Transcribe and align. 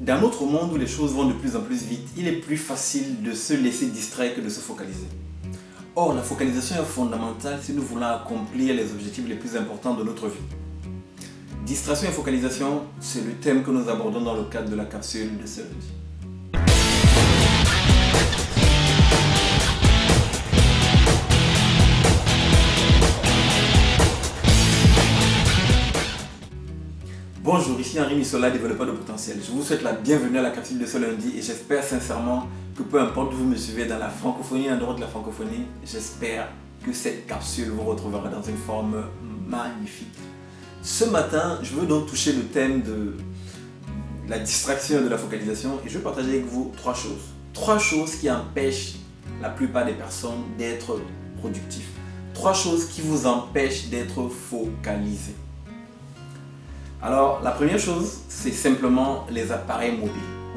dans 0.00 0.20
notre 0.20 0.44
monde 0.44 0.72
où 0.72 0.76
les 0.76 0.86
choses 0.86 1.14
vont 1.14 1.26
de 1.26 1.32
plus 1.32 1.56
en 1.56 1.62
plus 1.62 1.82
vite, 1.82 2.08
il 2.18 2.28
est 2.28 2.40
plus 2.40 2.58
facile 2.58 3.22
de 3.22 3.32
se 3.32 3.54
laisser 3.54 3.86
distraire 3.86 4.34
que 4.34 4.42
de 4.42 4.48
se 4.48 4.60
focaliser. 4.60 5.06
Or, 5.94 6.12
la 6.12 6.20
focalisation 6.20 6.76
est 6.76 6.84
fondamentale 6.84 7.58
si 7.62 7.72
nous 7.72 7.82
voulons 7.82 8.06
accomplir 8.06 8.74
les 8.74 8.92
objectifs 8.92 9.26
les 9.26 9.36
plus 9.36 9.56
importants 9.56 9.94
de 9.94 10.04
notre 10.04 10.28
vie. 10.28 10.34
Distraction 11.64 12.10
et 12.10 12.12
focalisation, 12.12 12.82
c'est 13.00 13.24
le 13.24 13.32
thème 13.32 13.62
que 13.62 13.70
nous 13.70 13.88
abordons 13.88 14.20
dans 14.20 14.34
le 14.34 14.44
cadre 14.44 14.70
de 14.70 14.76
la 14.76 14.84
capsule 14.84 15.38
de 15.40 15.46
ce 15.46 15.60
lundi. 15.60 15.88
Bonjour, 27.46 27.78
ici 27.78 28.00
Henri 28.00 28.16
Missola, 28.16 28.50
développeur 28.50 28.86
de 28.86 28.90
potentiel. 28.90 29.38
Je 29.40 29.52
vous 29.52 29.62
souhaite 29.62 29.84
la 29.84 29.92
bienvenue 29.92 30.36
à 30.36 30.42
la 30.42 30.50
capsule 30.50 30.80
de 30.80 30.84
ce 30.84 30.98
lundi 30.98 31.32
et 31.38 31.42
j'espère 31.42 31.84
sincèrement 31.84 32.48
que 32.76 32.82
peu 32.82 33.00
importe 33.00 33.34
où 33.34 33.36
vous 33.36 33.44
me 33.44 33.54
suivez 33.54 33.84
dans 33.84 34.00
la 34.00 34.08
francophonie, 34.08 34.68
en 34.68 34.76
dehors 34.76 34.96
de 34.96 35.00
la 35.00 35.06
francophonie, 35.06 35.64
j'espère 35.84 36.48
que 36.84 36.92
cette 36.92 37.24
capsule 37.28 37.68
vous 37.68 37.84
retrouvera 37.84 38.28
dans 38.30 38.42
une 38.42 38.56
forme 38.56 39.00
magnifique. 39.46 40.18
Ce 40.82 41.04
matin, 41.04 41.60
je 41.62 41.74
veux 41.74 41.86
donc 41.86 42.08
toucher 42.08 42.32
le 42.32 42.42
thème 42.42 42.82
de 42.82 43.16
la 44.28 44.40
distraction 44.40 44.98
et 44.98 45.04
de 45.04 45.08
la 45.08 45.16
focalisation 45.16 45.78
et 45.86 45.88
je 45.88 45.98
veux 45.98 46.02
partager 46.02 46.30
avec 46.30 46.46
vous 46.46 46.72
trois 46.76 46.94
choses. 46.94 47.30
Trois 47.52 47.78
choses 47.78 48.16
qui 48.16 48.28
empêchent 48.28 48.96
la 49.40 49.50
plupart 49.50 49.86
des 49.86 49.94
personnes 49.94 50.42
d'être 50.58 51.00
productifs. 51.38 51.92
Trois 52.34 52.54
choses 52.54 52.86
qui 52.86 53.02
vous 53.02 53.24
empêchent 53.24 53.86
d'être 53.88 54.28
focalisés. 54.30 55.36
Alors, 57.06 57.40
la 57.44 57.52
première 57.52 57.78
chose, 57.78 58.22
c'est 58.28 58.50
simplement 58.50 59.26
les 59.30 59.52
appareils 59.52 59.92
mobiles. 59.92 60.10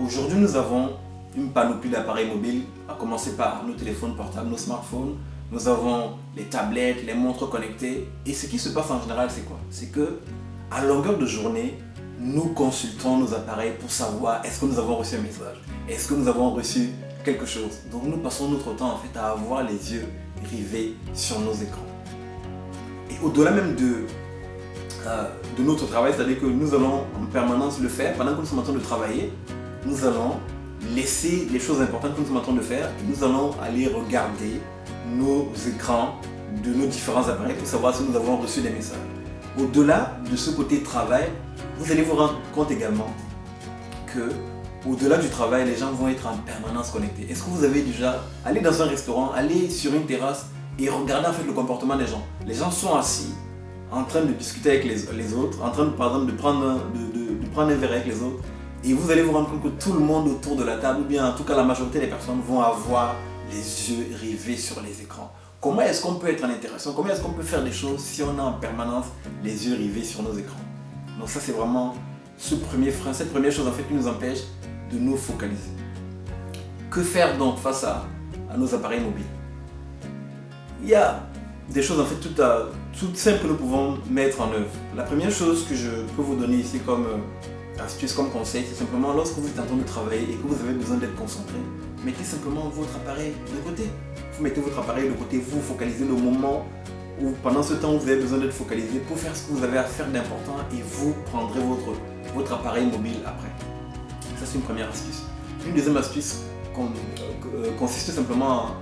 Aujourd'hui, 0.03 0.39
nous 0.39 0.55
avons 0.55 0.93
une 1.37 1.51
panoplie 1.51 1.91
d'appareils 1.91 2.27
mobiles, 2.27 2.63
à 2.89 2.95
commencer 2.95 3.35
par 3.35 3.63
nos 3.67 3.75
téléphones 3.75 4.15
portables, 4.15 4.49
nos 4.49 4.57
smartphones. 4.57 5.17
Nous 5.51 5.67
avons 5.67 6.13
les 6.35 6.45
tablettes, 6.45 7.05
les 7.05 7.13
montres 7.13 7.47
connectées. 7.47 8.09
Et 8.25 8.33
ce 8.33 8.47
qui 8.47 8.57
se 8.57 8.69
passe 8.69 8.89
en 8.89 8.99
général, 8.99 9.29
c'est 9.29 9.45
quoi? 9.45 9.57
C'est 9.69 9.91
que, 9.91 10.21
à 10.71 10.83
longueur 10.83 11.19
de 11.19 11.25
journée, 11.27 11.77
nous 12.19 12.47
consultons 12.55 13.19
nos 13.19 13.31
appareils 13.35 13.73
pour 13.79 13.91
savoir 13.91 14.43
est-ce 14.43 14.61
que 14.61 14.65
nous 14.65 14.79
avons 14.79 14.95
reçu 14.95 15.17
un 15.17 15.21
message, 15.21 15.57
est-ce 15.87 16.07
que 16.07 16.15
nous 16.15 16.27
avons 16.27 16.49
reçu 16.49 16.89
quelque 17.23 17.45
chose. 17.45 17.77
Donc, 17.91 18.05
nous 18.05 18.17
passons 18.17 18.49
notre 18.49 18.75
temps 18.75 18.93
en 18.93 18.97
fait 18.97 19.15
à 19.19 19.33
avoir 19.33 19.61
les 19.61 19.93
yeux 19.93 20.07
rivés 20.49 20.95
sur 21.13 21.39
nos 21.41 21.53
écrans. 21.53 21.85
Et 23.11 23.23
au-delà 23.23 23.51
même 23.51 23.75
de 23.75 24.07
euh, 25.07 25.23
de 25.57 25.63
notre 25.63 25.87
travail, 25.87 26.13
c'est-à-dire 26.15 26.39
que 26.39 26.45
nous 26.45 26.73
allons 26.73 27.05
en 27.19 27.25
permanence 27.31 27.79
le 27.79 27.87
faire 27.87 28.13
pendant 28.15 28.33
que 28.35 28.41
nous 28.41 28.45
sommes 28.45 28.59
en 28.59 28.63
train 28.63 28.73
de 28.73 28.79
travailler. 28.79 29.31
Nous 29.85 30.05
allons 30.05 30.37
laisser 30.95 31.47
les 31.51 31.59
choses 31.59 31.81
importantes 31.81 32.15
que 32.15 32.21
nous 32.21 32.27
sommes 32.27 32.37
en 32.37 32.41
train 32.41 32.53
de 32.53 32.61
faire 32.61 32.87
et 32.87 33.09
nous 33.09 33.23
allons 33.23 33.51
aller 33.61 33.87
regarder 33.87 34.59
nos 35.17 35.51
écrans 35.67 36.15
de 36.63 36.73
nos 36.73 36.87
différents 36.87 37.27
appareils 37.27 37.55
pour 37.55 37.67
savoir 37.67 37.95
si 37.95 38.03
nous 38.03 38.15
avons 38.15 38.37
reçu 38.37 38.61
des 38.61 38.69
messages. 38.69 38.97
Au-delà 39.59 40.17
de 40.29 40.35
ce 40.35 40.51
côté 40.51 40.81
travail, 40.83 41.29
vous 41.77 41.91
allez 41.91 42.01
vous 42.01 42.15
rendre 42.15 42.39
compte 42.53 42.71
également 42.71 43.07
que 44.13 44.29
au-delà 44.87 45.17
du 45.17 45.27
travail, 45.27 45.65
les 45.65 45.75
gens 45.75 45.91
vont 45.91 46.07
être 46.07 46.25
en 46.27 46.37
permanence 46.37 46.91
connectés. 46.91 47.27
Est-ce 47.29 47.43
que 47.43 47.49
vous 47.49 47.63
avez 47.63 47.81
déjà 47.81 48.23
allé 48.45 48.61
dans 48.61 48.81
un 48.81 48.85
restaurant, 48.85 49.31
aller 49.31 49.69
sur 49.69 49.93
une 49.93 50.05
terrasse 50.05 50.47
et 50.77 50.89
regarder 50.89 51.27
en 51.27 51.33
fait 51.33 51.45
le 51.45 51.51
comportement 51.51 51.97
des 51.97 52.07
gens? 52.07 52.25
Les 52.45 52.53
gens 52.53 52.71
sont 52.71 52.95
assis, 52.95 53.33
en 53.91 54.03
train 54.03 54.21
de 54.21 54.33
discuter 54.33 54.69
avec 54.71 54.83
les, 54.85 55.33
autres, 55.33 55.61
en 55.63 55.71
train 55.71 55.87
par 55.87 56.07
exemple 56.09 56.31
de 56.31 56.37
prendre, 56.37 56.79
de, 56.93 57.47
prendre 57.47 57.71
un 57.71 57.75
verre 57.75 57.91
avec 57.91 58.05
les 58.05 58.21
autres, 58.21 58.43
et 58.83 58.93
vous 58.93 59.11
allez 59.11 59.21
vous 59.21 59.31
rendre 59.31 59.49
compte 59.49 59.63
que 59.63 59.83
tout 59.83 59.93
le 59.93 59.99
monde 59.99 60.27
autour 60.27 60.55
de 60.55 60.63
la 60.63 60.77
table, 60.77 61.01
ou 61.01 61.05
bien 61.05 61.27
en 61.27 61.33
tout 61.33 61.43
cas 61.43 61.55
la 61.55 61.63
majorité 61.63 61.99
des 61.99 62.07
personnes, 62.07 62.41
vont 62.47 62.61
avoir 62.61 63.15
les 63.51 63.91
yeux 63.91 64.05
rivés 64.21 64.57
sur 64.57 64.81
les 64.81 65.01
écrans. 65.01 65.33
Comment 65.59 65.81
est-ce 65.81 66.01
qu'on 66.01 66.15
peut 66.15 66.29
être 66.29 66.43
en 66.45 66.49
interaction? 66.49 66.93
Comment 66.93 67.09
est-ce 67.09 67.21
qu'on 67.21 67.33
peut 67.33 67.43
faire 67.43 67.63
des 67.63 67.71
choses 67.71 67.99
si 67.99 68.23
on 68.23 68.37
a 68.39 68.41
en 68.41 68.53
permanence 68.53 69.07
les 69.43 69.67
yeux 69.67 69.75
rivés 69.75 70.03
sur 70.03 70.23
nos 70.23 70.33
écrans? 70.33 70.61
Donc 71.19 71.27
ça 71.27 71.39
c'est 71.41 71.51
vraiment 71.51 71.95
ce 72.37 72.55
premier 72.55 72.91
frein, 72.91 73.11
cette 73.11 73.31
première 73.31 73.51
chose 73.51 73.67
en 73.67 73.71
fait 73.71 73.83
qui 73.83 73.93
nous 73.93 74.07
empêche 74.07 74.39
de 74.91 74.97
nous 74.97 75.17
focaliser. 75.17 75.71
Que 76.89 77.01
faire 77.01 77.37
donc 77.37 77.57
face 77.57 77.83
à, 77.83 78.05
à 78.49 78.55
nos 78.55 78.73
appareils 78.73 79.01
mobiles? 79.01 79.25
Il 80.81 80.89
y 80.89 80.95
a 80.95 81.19
des 81.69 81.83
choses 81.83 81.99
en 81.99 82.05
fait 82.05 82.15
tout 82.15 82.41
à, 82.41 82.67
toutes 82.99 83.15
simples 83.15 83.43
que 83.43 83.47
nous 83.47 83.55
pouvons 83.55 83.97
mettre 84.09 84.41
en 84.41 84.51
œuvre. 84.51 84.69
La 84.95 85.03
première 85.03 85.31
chose 85.31 85.65
que 85.65 85.73
je 85.73 85.89
peux 86.15 86.21
vous 86.21 86.35
donner 86.35 86.57
ici 86.57 86.79
comme 86.79 87.05
euh, 87.05 87.81
astuce, 87.83 88.11
comme 88.13 88.29
conseil, 88.29 88.65
c'est 88.67 88.75
simplement 88.75 89.13
lorsque 89.13 89.37
vous 89.37 89.47
êtes 89.47 89.59
en 89.59 89.65
train 89.65 89.77
de 89.77 89.83
travailler 89.83 90.23
et 90.23 90.35
que 90.35 90.45
vous 90.45 90.61
avez 90.61 90.73
besoin 90.73 90.97
d'être 90.97 91.15
concentré, 91.15 91.55
mettez 92.03 92.25
simplement 92.25 92.67
votre 92.69 92.93
appareil 92.97 93.31
de 93.31 93.69
côté. 93.69 93.83
Vous 94.35 94.43
mettez 94.43 94.59
votre 94.59 94.77
appareil 94.79 95.07
de 95.07 95.13
côté, 95.13 95.37
vous 95.37 95.61
focalisez 95.61 96.03
le 96.03 96.13
moment 96.13 96.65
où 97.21 97.31
pendant 97.41 97.63
ce 97.63 97.73
temps 97.73 97.95
vous 97.95 98.07
avez 98.07 98.19
besoin 98.19 98.39
d'être 98.39 98.53
focalisé 98.53 98.99
pour 98.99 99.17
faire 99.17 99.35
ce 99.35 99.47
que 99.47 99.53
vous 99.53 99.63
avez 99.63 99.77
à 99.77 99.83
faire 99.83 100.07
d'important 100.07 100.57
et 100.73 100.81
vous 100.81 101.13
prendrez 101.25 101.61
votre, 101.61 101.97
votre 102.35 102.53
appareil 102.53 102.85
mobile 102.85 103.19
après. 103.25 103.49
Ça 104.39 104.45
c'est 104.45 104.55
une 104.55 104.63
première 104.63 104.89
astuce. 104.89 105.23
Une 105.65 105.73
deuxième 105.73 105.97
astuce 105.97 106.41
euh, 106.77 107.71
consiste 107.77 108.11
simplement 108.11 108.75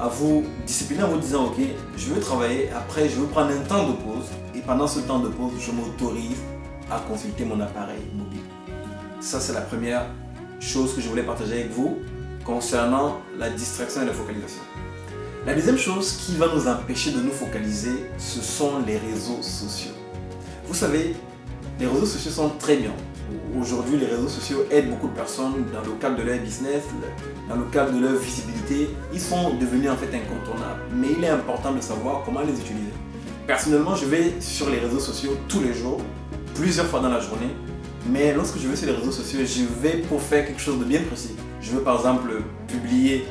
à 0.00 0.08
vous 0.08 0.44
discipliner 0.66 1.02
en 1.02 1.08
vous 1.08 1.18
disant 1.18 1.46
ok, 1.46 1.56
je 1.96 2.12
veux 2.12 2.20
travailler, 2.20 2.70
après 2.70 3.08
je 3.08 3.16
veux 3.16 3.26
prendre 3.26 3.50
un 3.50 3.64
temps 3.64 3.88
de 3.88 3.92
pause 3.92 4.26
et 4.54 4.60
pendant 4.60 4.86
ce 4.86 5.00
temps 5.00 5.18
de 5.18 5.28
pause, 5.28 5.52
je 5.58 5.72
m'autorise 5.72 6.38
à 6.90 7.00
consulter 7.00 7.44
mon 7.44 7.60
appareil 7.60 8.00
mobile. 8.14 8.40
Ça, 9.20 9.40
c'est 9.40 9.52
la 9.52 9.60
première 9.60 10.06
chose 10.60 10.94
que 10.94 11.00
je 11.00 11.08
voulais 11.08 11.22
partager 11.22 11.52
avec 11.54 11.70
vous 11.72 11.98
concernant 12.44 13.18
la 13.36 13.50
distraction 13.50 14.02
et 14.02 14.06
la 14.06 14.12
focalisation. 14.12 14.62
La 15.46 15.54
deuxième 15.54 15.78
chose 15.78 16.12
qui 16.12 16.36
va 16.36 16.46
nous 16.54 16.68
empêcher 16.68 17.10
de 17.10 17.20
nous 17.20 17.30
focaliser, 17.30 18.10
ce 18.18 18.40
sont 18.40 18.80
les 18.86 18.96
réseaux 18.98 19.42
sociaux. 19.42 19.92
Vous 20.66 20.74
savez, 20.74 21.14
les 21.80 21.86
réseaux 21.86 22.06
sociaux 22.06 22.30
sont 22.30 22.50
très 22.58 22.76
bien. 22.76 22.92
Aujourd'hui, 23.60 23.98
les 23.98 24.06
réseaux 24.06 24.28
sociaux 24.28 24.64
aident 24.70 24.90
beaucoup 24.90 25.08
de 25.08 25.14
personnes 25.14 25.64
dans 25.72 25.82
le 25.82 25.96
cadre 26.00 26.16
de 26.16 26.22
leur 26.22 26.38
business, 26.38 26.84
dans 27.48 27.56
le 27.56 27.64
cadre 27.64 27.92
de 27.92 28.00
leur 28.00 28.14
visibilité. 28.14 28.90
Ils 29.12 29.20
sont 29.20 29.54
devenus 29.54 29.90
en 29.90 29.96
fait 29.96 30.14
incontournables. 30.14 30.82
Mais 30.94 31.08
il 31.16 31.24
est 31.24 31.28
important 31.28 31.72
de 31.72 31.80
savoir 31.80 32.22
comment 32.24 32.40
les 32.40 32.52
utiliser. 32.52 32.92
Personnellement, 33.46 33.94
je 33.94 34.06
vais 34.06 34.40
sur 34.40 34.70
les 34.70 34.78
réseaux 34.78 35.00
sociaux 35.00 35.32
tous 35.48 35.60
les 35.60 35.74
jours, 35.74 36.00
plusieurs 36.54 36.86
fois 36.86 37.00
dans 37.00 37.08
la 37.08 37.20
journée. 37.20 37.50
Mais 38.10 38.32
lorsque 38.32 38.58
je 38.58 38.68
vais 38.68 38.76
sur 38.76 38.86
les 38.86 38.94
réseaux 38.94 39.12
sociaux, 39.12 39.40
je 39.44 39.64
vais 39.82 39.98
pour 40.02 40.22
faire 40.22 40.46
quelque 40.46 40.60
chose 40.60 40.78
de 40.78 40.84
bien 40.84 41.00
précis. 41.02 41.34
Je 41.60 41.72
veux 41.72 41.82
par 41.82 41.96
exemple 41.96 42.30
publier, 42.66 43.26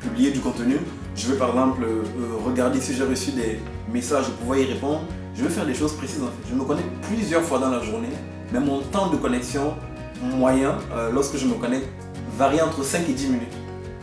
publier 0.00 0.30
du 0.30 0.40
contenu. 0.40 0.76
Je 1.14 1.26
veux 1.26 1.36
par 1.36 1.50
exemple 1.50 1.84
euh, 1.84 2.02
regarder 2.44 2.80
si 2.80 2.94
j'ai 2.94 3.04
reçu 3.04 3.32
des 3.32 3.60
messages 3.92 4.24
pour 4.24 4.34
pouvoir 4.34 4.58
y 4.58 4.64
répondre. 4.64 5.02
Je 5.36 5.42
veux 5.42 5.50
faire 5.50 5.66
des 5.66 5.74
choses 5.74 5.92
précises 5.92 6.22
en 6.22 6.26
fait. 6.26 6.50
Je 6.50 6.54
me 6.54 6.64
connecte 6.64 6.88
plusieurs 7.02 7.42
fois 7.42 7.58
dans 7.58 7.70
la 7.70 7.82
journée 7.82 8.08
mais 8.52 8.60
mon 8.60 8.80
temps 8.80 9.08
de 9.08 9.16
connexion 9.16 9.74
moyen, 10.22 10.78
euh, 10.92 11.10
lorsque 11.10 11.36
je 11.36 11.46
me 11.46 11.54
connecte, 11.54 11.88
varie 12.36 12.60
entre 12.60 12.84
5 12.84 13.08
et 13.08 13.12
10 13.12 13.26
minutes. 13.28 13.52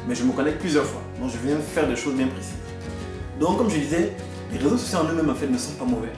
Mais 0.08 0.16
je 0.16 0.24
me 0.24 0.32
connecte 0.32 0.60
plusieurs 0.60 0.86
fois. 0.86 1.02
Donc 1.22 1.32
je 1.32 1.38
viens 1.38 1.58
faire 1.60 1.88
des 1.88 1.96
choses 1.96 2.16
bien 2.16 2.28
précises. 2.28 2.56
Donc 3.40 3.58
comme 3.58 3.70
je 3.70 3.78
disais, 3.78 4.16
les 4.52 4.58
réseaux 4.58 4.78
sociaux 4.78 5.00
en 5.00 5.10
eux-mêmes 5.10 5.30
en 5.30 5.36
fait 5.36 5.48
ne 5.48 5.58
sont 5.58 5.74
pas 5.74 5.86
mauvais. 5.86 6.12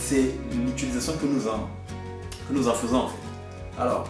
C'est 0.00 0.34
l'utilisation 0.52 1.12
que 1.20 1.26
nous 1.26 1.46
en, 1.46 1.68
que 2.48 2.52
nous 2.52 2.68
en 2.68 2.74
faisons 2.74 2.98
en 2.98 3.08
fait. 3.08 3.80
Alors, 3.80 4.08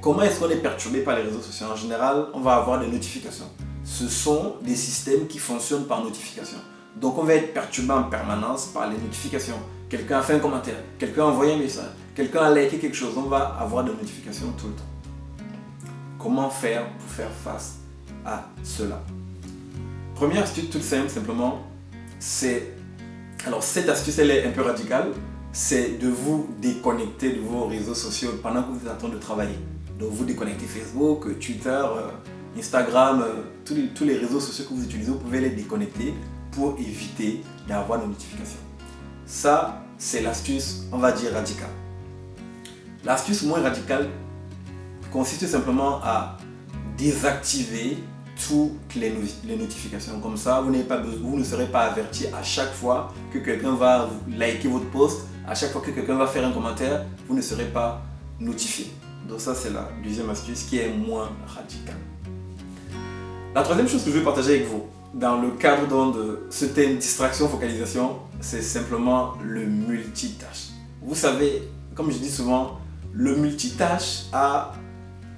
comment 0.00 0.22
est-ce 0.22 0.40
qu'on 0.40 0.50
est 0.50 0.56
perturbé 0.56 1.00
par 1.00 1.16
les 1.16 1.22
réseaux 1.22 1.40
sociaux? 1.40 1.66
En 1.72 1.76
général, 1.76 2.26
on 2.34 2.40
va 2.40 2.54
avoir 2.54 2.80
des 2.80 2.86
notifications. 2.88 3.46
Ce 3.84 4.08
sont 4.08 4.56
des 4.62 4.76
systèmes 4.76 5.26
qui 5.26 5.38
fonctionnent 5.38 5.86
par 5.86 6.04
notification. 6.04 6.58
Donc 6.96 7.18
on 7.18 7.24
va 7.24 7.34
être 7.34 7.52
perturbé 7.52 7.92
en 7.92 8.04
permanence 8.04 8.66
par 8.66 8.88
les 8.88 8.96
notifications. 8.96 9.58
Quelqu'un 9.90 10.20
a 10.20 10.22
fait 10.22 10.34
un 10.34 10.38
commentaire, 10.38 10.76
quelqu'un 11.00 11.22
a 11.22 11.26
envoyé 11.26 11.54
un 11.54 11.58
message, 11.58 11.90
quelqu'un 12.14 12.42
a 12.42 12.54
liké 12.54 12.78
quelque 12.78 12.96
chose. 12.96 13.12
On 13.16 13.22
va 13.22 13.56
avoir 13.58 13.82
des 13.82 13.90
notifications 13.90 14.52
tout 14.56 14.68
le 14.68 14.74
temps. 14.74 14.84
Comment 16.16 16.48
faire 16.48 16.88
pour 16.92 17.10
faire 17.10 17.32
face 17.32 17.78
à 18.24 18.48
cela? 18.62 19.02
Première 20.14 20.44
astuce 20.44 20.70
toute 20.70 20.84
simple, 20.84 21.08
simplement, 21.08 21.66
c'est... 22.20 22.74
Alors 23.44 23.64
cette 23.64 23.88
astuce, 23.88 24.16
elle 24.20 24.30
est 24.30 24.46
un 24.46 24.52
peu 24.52 24.62
radicale. 24.62 25.08
C'est 25.50 25.98
de 25.98 26.06
vous 26.06 26.48
déconnecter 26.60 27.32
de 27.32 27.40
vos 27.40 27.66
réseaux 27.66 27.96
sociaux 27.96 28.30
pendant 28.40 28.62
que 28.62 28.70
vous 28.70 28.86
êtes 28.86 28.92
en 28.92 28.96
train 28.96 29.08
de 29.08 29.18
travailler. 29.18 29.58
Donc 29.98 30.10
vous 30.12 30.24
déconnectez 30.24 30.66
Facebook, 30.66 31.24
Twitter, 31.40 31.68
euh, 31.68 32.10
Instagram, 32.56 33.22
euh, 33.22 33.42
tous 33.64 33.74
les, 33.74 33.88
tous 33.88 34.04
les 34.04 34.18
réseaux 34.18 34.38
sociaux 34.38 34.66
que 34.68 34.74
vous 34.74 34.84
utilisez, 34.84 35.10
vous 35.10 35.18
pouvez 35.18 35.40
les 35.40 35.50
déconnecter 35.50 36.14
pour 36.52 36.78
éviter 36.78 37.42
d'avoir 37.66 37.98
des 37.98 38.06
notifications. 38.06 38.69
Ça, 39.30 39.80
c'est 39.96 40.22
l'astuce, 40.22 40.82
on 40.90 40.98
va 40.98 41.12
dire, 41.12 41.32
radicale. 41.32 41.70
L'astuce 43.04 43.44
moins 43.44 43.60
radicale 43.60 44.08
consiste 45.12 45.46
simplement 45.46 46.00
à 46.02 46.36
désactiver 46.98 47.98
toutes 48.48 48.96
les, 48.96 49.14
notifications. 49.56 50.18
Comme 50.18 50.36
ça, 50.36 50.60
vous, 50.60 50.72
pas, 50.82 51.00
vous 51.00 51.38
ne 51.38 51.44
serez 51.44 51.66
pas 51.66 51.82
averti 51.82 52.26
à 52.26 52.42
chaque 52.42 52.72
fois 52.72 53.14
que 53.32 53.38
quelqu'un 53.38 53.76
va 53.76 54.10
liker 54.36 54.66
votre 54.66 54.90
post, 54.90 55.20
à 55.46 55.54
chaque 55.54 55.70
fois 55.70 55.80
que 55.80 55.92
quelqu'un 55.92 56.16
va 56.16 56.26
faire 56.26 56.44
un 56.44 56.50
commentaire, 56.50 57.06
vous 57.28 57.36
ne 57.36 57.40
serez 57.40 57.66
pas 57.66 58.02
notifié. 58.40 58.90
Donc 59.28 59.40
ça, 59.40 59.54
c'est 59.54 59.72
la 59.72 59.88
deuxième 60.02 60.28
astuce 60.28 60.64
qui 60.64 60.78
est 60.78 60.88
moins 60.88 61.30
radicale. 61.46 62.00
La 63.54 63.62
troisième 63.62 63.88
chose 63.88 64.02
que 64.02 64.10
je 64.10 64.18
vais 64.18 64.24
partager 64.24 64.56
avec 64.56 64.66
vous, 64.66 64.86
dans 65.14 65.40
le 65.40 65.50
cadre 65.50 66.12
de 66.12 66.46
ce 66.50 66.66
thème 66.66 66.96
distraction, 66.96 67.48
focalisation, 67.48 68.18
c'est 68.40 68.62
simplement 68.62 69.34
le 69.44 69.64
multitâche. 69.66 70.68
Vous 71.02 71.14
savez, 71.14 71.62
comme 71.94 72.10
je 72.12 72.18
dis 72.18 72.30
souvent, 72.30 72.78
le 73.12 73.36
multitâche 73.36 74.24
a 74.32 74.72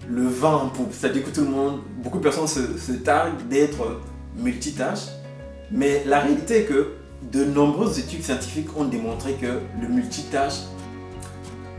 le 0.09 0.27
vent 0.27 0.65
en 0.65 0.69
poupe. 0.69 0.93
C'est-à-dire 0.93 1.25
que 1.25 1.31
tout 1.31 1.43
le 1.43 1.51
monde, 1.51 1.81
beaucoup 2.03 2.19
de 2.19 2.23
personnes 2.23 2.47
se, 2.47 2.93
targuent 2.93 3.47
d'être 3.49 4.01
multitâche, 4.37 5.07
mais 5.71 6.03
la 6.07 6.21
réalité 6.21 6.61
est 6.61 6.65
que 6.65 6.93
de 7.31 7.45
nombreuses 7.45 7.99
études 7.99 8.23
scientifiques 8.23 8.77
ont 8.77 8.85
démontré 8.85 9.35
que 9.35 9.61
le 9.81 9.89
multitâche 9.89 10.63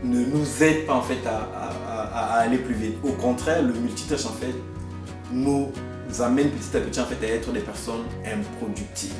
ne 0.02 0.24
nous 0.24 0.62
aide 0.62 0.86
pas 0.86 0.94
en 0.94 1.02
fait 1.02 1.20
à, 1.26 2.38
aller 2.38 2.58
plus 2.58 2.74
vite. 2.74 2.94
Au 3.04 3.12
contraire, 3.12 3.62
le 3.62 3.72
multitâche 3.72 4.26
en 4.26 4.32
fait 4.32 4.54
nous 5.32 5.70
amène 6.22 6.50
petit 6.50 6.76
à 6.76 6.80
petit 6.80 7.00
en 7.00 7.04
fait 7.04 7.24
à 7.26 7.30
être 7.30 7.52
des 7.52 7.60
personnes 7.60 8.04
improductives. 8.24 9.14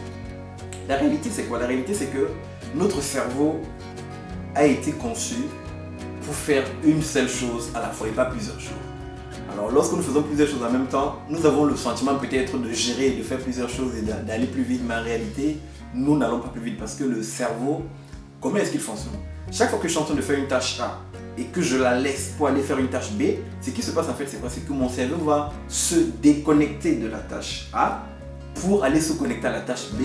La 0.89 0.97
réalité 0.97 1.31
c'est 1.33 1.45
quoi? 1.45 1.59
La 1.59 1.67
réalité 1.67 1.95
c'est 1.95 2.07
que 2.07 2.29
notre 2.75 3.01
cerveau 3.03 3.61
a 4.55 4.65
été 4.65 4.93
conçu 4.93 5.37
pour 6.25 6.35
faire 6.35 6.65
une 6.85 7.03
seule 7.03 7.29
chose 7.29 7.71
à 7.75 7.81
la 7.81 7.89
fois 7.89 8.09
et 8.09 8.13
pas 8.13 8.27
plusieurs 8.27 8.61
choses. 8.61 8.73
Alors 9.53 9.71
lorsque 9.71 9.93
nous 9.93 10.03
faisons 10.03 10.23
plusieurs 10.23 10.49
choses 10.49 10.63
en 10.63 10.71
même 10.71 10.87
temps, 10.87 11.21
nous 11.29 11.45
avons 11.47 11.65
le 11.65 11.77
sentiment 11.77 12.17
peut-être 12.17 12.59
de 12.59 12.73
gérer, 12.73 13.11
de 13.11 13.23
faire 13.23 13.39
plusieurs 13.39 13.69
choses 13.69 13.97
et 13.97 14.03
d'aller 14.03 14.47
plus 14.47 14.63
vite, 14.63 14.83
mais 14.87 14.95
en 14.95 15.03
réalité, 15.03 15.59
nous 15.95 16.17
n'allons 16.17 16.41
pas 16.41 16.49
plus 16.49 16.63
vite 16.63 16.79
parce 16.79 16.95
que 16.95 17.05
le 17.05 17.23
cerveau, 17.23 17.83
comment 18.41 18.57
est-ce 18.57 18.73
qu'il 18.73 18.81
fonctionne? 18.81 19.13
Chaque 19.53 19.71
fois 19.71 19.79
que 19.79 19.87
je 19.87 19.93
suis 19.93 20.01
en 20.01 20.05
train 20.05 20.15
de 20.15 20.23
faire 20.23 20.39
une 20.39 20.49
tâche 20.49 20.81
A 20.81 20.99
et 21.37 21.45
que 21.45 21.61
je 21.61 21.77
la 21.77 21.99
laisse 21.99 22.35
pour 22.37 22.49
aller 22.49 22.63
faire 22.63 22.79
une 22.79 22.89
tâche 22.89 23.13
B, 23.13 23.23
ce 23.61 23.71
qui 23.71 23.83
se 23.83 23.91
passe 23.91 24.09
en 24.09 24.15
fait, 24.15 24.27
c'est 24.27 24.67
que 24.67 24.73
mon 24.73 24.89
cerveau 24.89 25.25
va 25.25 25.53
se 25.69 25.97
déconnecter 26.23 26.97
de 26.97 27.09
la 27.09 27.19
tâche 27.19 27.69
A 27.73 28.03
pour 28.55 28.85
aller 28.85 29.01
se 29.01 29.15
connecter 29.15 29.49
à 29.49 29.53
la 29.53 29.61
tâche 29.61 29.93
B. 29.93 30.03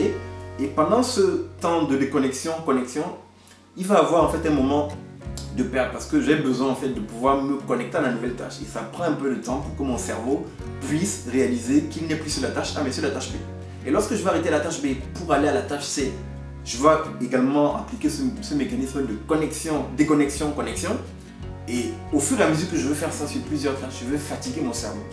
Et 0.61 0.67
pendant 0.67 1.03
ce 1.03 1.45
temps 1.61 1.83
de 1.83 1.95
déconnexion, 1.95 2.51
connexion, 2.65 3.03
il 3.77 3.85
va 3.85 3.99
avoir 3.99 4.23
en 4.23 4.29
fait 4.29 4.47
un 4.47 4.51
moment 4.51 4.89
de 5.55 5.63
perdre 5.63 5.91
parce 5.91 6.05
que 6.05 6.21
j'ai 6.21 6.35
besoin 6.35 6.69
en 6.69 6.75
fait 6.75 6.89
de 6.89 6.99
pouvoir 6.99 7.41
me 7.41 7.57
connecter 7.57 7.97
à 7.97 8.01
la 8.01 8.11
nouvelle 8.11 8.35
tâche. 8.35 8.55
Et 8.61 8.65
ça 8.65 8.81
prend 8.81 9.03
un 9.03 9.13
peu 9.13 9.29
de 9.29 9.41
temps 9.41 9.59
pour 9.59 9.75
que 9.75 9.83
mon 9.83 9.97
cerveau 9.97 10.45
puisse 10.87 11.25
réaliser 11.31 11.83
qu'il 11.83 12.07
n'est 12.07 12.15
plus 12.15 12.29
sur 12.29 12.43
la 12.43 12.49
tâche 12.49 12.75
A 12.75 12.83
mais 12.83 12.91
sur 12.91 13.03
la 13.03 13.11
tâche 13.11 13.29
B. 13.29 13.35
Et 13.85 13.91
lorsque 13.91 14.15
je 14.15 14.23
vais 14.23 14.29
arrêter 14.29 14.49
la 14.49 14.59
tâche 14.59 14.81
B 14.81 14.87
pour 15.13 15.31
aller 15.31 15.47
à 15.47 15.53
la 15.53 15.61
tâche 15.61 15.85
C, 15.85 16.11
je 16.65 16.77
vais 16.77 17.25
également 17.25 17.77
appliquer 17.77 18.09
ce, 18.09 18.53
mécanisme 18.53 19.01
de 19.05 19.13
connexion, 19.27 19.85
déconnexion, 19.97 20.51
connexion. 20.51 20.91
Et 21.69 21.93
au 22.11 22.19
fur 22.19 22.39
et 22.39 22.43
à 22.43 22.49
mesure 22.49 22.69
que 22.69 22.77
je 22.77 22.87
veux 22.87 22.95
faire 22.95 23.13
ça 23.13 23.27
sur 23.27 23.41
plusieurs 23.41 23.79
tâches, 23.79 24.01
je 24.03 24.09
vais 24.09 24.17
fatiguer 24.17 24.61
mon 24.61 24.73
cerveau. 24.73 25.03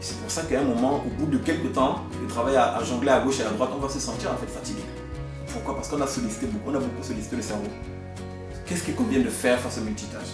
C'est 0.00 0.16
pour 0.18 0.30
ça 0.30 0.42
qu'à 0.42 0.60
un 0.60 0.64
moment, 0.64 1.04
au 1.04 1.10
bout 1.18 1.26
de 1.26 1.38
quelques 1.38 1.72
temps, 1.72 2.04
de 2.22 2.28
travail 2.28 2.54
à, 2.54 2.76
à, 2.76 2.84
jongler 2.84 3.10
à 3.10 3.20
gauche 3.20 3.40
et 3.40 3.42
à 3.42 3.50
droite, 3.50 3.70
on 3.76 3.80
va 3.80 3.88
se 3.88 3.98
sentir 3.98 4.32
en 4.32 4.36
fait 4.36 4.46
fatigué. 4.46 4.82
Pourquoi? 5.52 5.74
Parce 5.74 5.88
qu'on 5.88 6.00
a 6.00 6.06
sollicité 6.06 6.46
beaucoup, 6.46 6.70
on 6.70 6.74
a 6.74 6.78
beaucoup 6.78 7.02
sollicité 7.02 7.34
le 7.34 7.42
cerveau. 7.42 7.66
Qu'est-ce 8.64 8.84
qu'il 8.84 8.94
convient 8.94 9.20
de 9.20 9.28
faire 9.28 9.58
face 9.58 9.78
au 9.78 9.80
multitâche? 9.80 10.28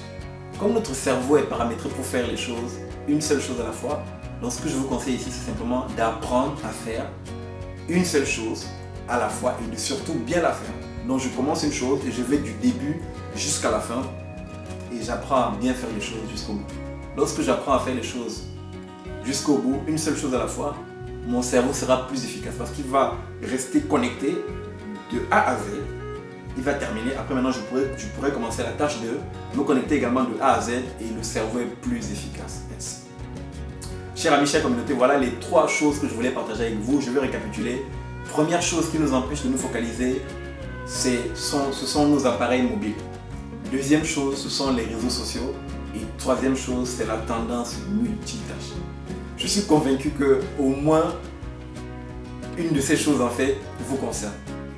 Comme 0.59 0.75
notre 0.75 0.95
cerveau 0.95 1.39
est 1.39 1.49
paramétré 1.49 1.89
pour 1.89 2.05
faire 2.05 2.27
les 2.27 2.37
choses, 2.37 2.73
une 3.09 3.23
seule 3.23 3.41
chose 3.41 3.59
à 3.61 3.65
la 3.65 3.73
fois, 3.73 4.03
donc 4.43 4.53
ce 4.53 4.61
que 4.61 4.69
je 4.69 4.75
vous 4.75 4.87
conseille 4.87 5.15
ici, 5.15 5.31
c'est 5.31 5.47
simplement 5.47 5.87
d'apprendre 5.97 6.57
à 6.63 6.69
faire 6.69 7.07
une 7.89 8.05
seule 8.05 8.27
chose 8.27 8.67
à 9.09 9.19
la 9.19 9.29
fois 9.29 9.57
et 9.65 9.75
de 9.75 9.79
surtout 9.79 10.15
bien 10.15 10.43
la 10.43 10.53
faire. 10.53 10.75
Donc 11.09 11.21
je 11.21 11.29
commence 11.29 11.63
une 11.63 11.73
chose 11.73 12.01
et 12.07 12.13
je 12.13 12.23
vais 12.23 12.39
du 12.39 12.53
début 12.55 13.01
jusqu'à 13.35 13.71
la 13.71 13.81
fin 13.81 14.03
et 14.95 15.03
j'apprends 15.03 15.37
à 15.37 15.57
bien 15.61 15.75
faire 15.75 15.91
les 15.95 16.01
choses 16.01 16.29
jusqu'au 16.31 16.55
bout. 16.55 16.67
Lorsque 17.17 17.43
j'apprends 17.43 17.75
à 17.75 17.79
faire 17.79 17.95
les 17.95 18.03
choses 18.03 18.45
jusqu'au 19.25 19.59
bout, 19.59 19.81
une 19.87 19.99
seule 19.99 20.17
chose 20.17 20.35
à 20.35 20.39
la 20.39 20.47
fois, 20.47 20.77
mon 21.27 21.43
cerveau 21.43 21.73
sera 21.73 22.07
plus 22.07 22.25
efficace 22.25 22.55
parce 22.59 22.71
qu'il 22.71 22.85
va 22.87 23.15
rester 23.43 23.81
connecté 23.81 24.37
de 25.13 25.21
A 25.31 25.51
à 25.51 25.57
Z. 25.57 25.61
Il 26.57 26.63
va 26.63 26.75
terminer. 26.75 27.15
Après 27.17 27.35
maintenant, 27.35 27.51
je 27.51 27.59
pourrais, 27.61 28.31
commencer 28.31 28.63
la 28.63 28.73
tâche 28.73 28.99
de 29.01 29.59
me 29.59 29.65
connecter 29.65 29.97
également 29.97 30.23
de 30.23 30.41
A 30.41 30.55
à 30.55 30.61
Z 30.61 30.71
et 30.71 31.15
le 31.17 31.23
cerveau 31.23 31.61
est 31.61 31.81
plus 31.81 31.99
efficace. 32.13 32.63
Chers 34.17 34.33
amis, 34.33 34.47
chère 34.47 34.63
communauté, 34.63 34.95
voilà 34.95 35.19
les 35.19 35.33
trois 35.41 35.67
choses 35.67 35.99
que 35.99 36.07
je 36.07 36.15
voulais 36.15 36.31
partager 36.31 36.67
avec 36.67 36.79
vous. 36.79 37.01
Je 37.01 37.11
vais 37.11 37.21
récapituler. 37.21 37.85
Première 38.31 38.63
chose 38.63 38.91
qui 38.91 38.99
nous 38.99 39.13
empêche 39.13 39.43
de 39.43 39.49
nous 39.49 39.59
focaliser, 39.59 40.23
ce 40.87 41.11
sont 41.35 42.07
nos 42.07 42.27
appareils 42.27 42.63
mobiles. 42.63 42.95
Deuxième 43.75 44.05
chose, 44.05 44.37
ce 44.37 44.49
sont 44.49 44.73
les 44.73 44.85
réseaux 44.85 45.11
sociaux. 45.11 45.53
Et 45.97 45.99
troisième 46.17 46.57
chose, 46.57 46.89
c'est 46.97 47.09
la 47.09 47.17
tendance 47.17 47.75
multitâche. 47.91 48.71
Je 49.37 49.49
suis 49.49 49.63
convaincu 49.63 50.11
que 50.11 50.39
au 50.61 50.69
moins 50.69 51.13
une 52.57 52.71
de 52.71 52.81
ces 52.81 52.97
choses 52.97 53.21
en 53.21 53.31
fait 53.31 53.57
vous 53.89 53.97
concerne. 53.97 54.33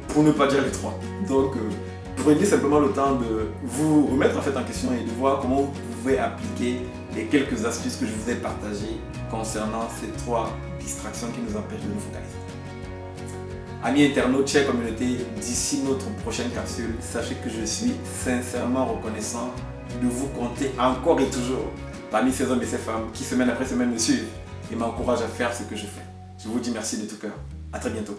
Pour 0.08 0.22
ne 0.22 0.32
pas 0.32 0.46
dire 0.46 0.62
les 0.62 0.70
trois. 0.70 0.98
Donc 1.28 1.54
euh, 1.56 1.68
prenez 2.16 2.46
simplement 2.46 2.80
le 2.80 2.88
temps 2.88 3.16
de 3.16 3.48
vous 3.64 4.06
remettre 4.06 4.38
en 4.38 4.40
fait 4.40 4.56
en 4.56 4.64
question 4.64 4.88
et 4.94 5.04
de 5.04 5.10
voir 5.10 5.40
comment 5.40 5.60
vous 5.60 5.72
pouvez 6.00 6.18
appliquer 6.18 6.80
les 7.14 7.24
quelques 7.26 7.66
astuces 7.66 7.96
que 7.96 8.06
je 8.06 8.12
vous 8.12 8.30
ai 8.30 8.36
partagées 8.36 8.96
concernant 9.30 9.90
ces 10.00 10.08
trois 10.24 10.56
distractions 10.80 11.28
qui 11.32 11.40
nous 11.40 11.54
empêchent 11.54 11.82
de 11.82 11.92
nous 11.92 12.00
focaliser. 12.00 12.45
Amis 13.84 14.04
internautes, 14.04 14.48
chers 14.48 14.66
communauté, 14.66 15.04
d'ici 15.40 15.82
notre 15.84 16.10
prochaine 16.22 16.50
capsule, 16.50 16.94
sachez 17.00 17.36
que 17.36 17.50
je 17.50 17.64
suis 17.64 17.92
sincèrement 18.04 18.86
reconnaissant 18.86 19.52
de 20.02 20.08
vous 20.08 20.28
compter 20.28 20.70
encore 20.78 21.20
et 21.20 21.26
toujours 21.26 21.70
parmi 22.10 22.32
ces 22.32 22.50
hommes 22.50 22.62
et 22.62 22.66
ces 22.66 22.78
femmes 22.78 23.10
qui 23.12 23.22
semaine 23.22 23.50
après 23.50 23.66
semaine 23.66 23.92
me 23.92 23.98
suivent 23.98 24.28
et 24.72 24.76
m'encouragent 24.76 25.22
à 25.22 25.28
faire 25.28 25.54
ce 25.54 25.62
que 25.62 25.76
je 25.76 25.86
fais. 25.86 26.04
Je 26.42 26.48
vous 26.48 26.58
dis 26.58 26.70
merci 26.70 26.98
de 26.98 27.06
tout 27.06 27.16
cœur. 27.16 27.32
À 27.72 27.78
très 27.78 27.90
bientôt. 27.90 28.16